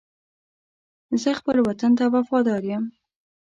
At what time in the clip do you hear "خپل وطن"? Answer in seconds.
1.39-1.91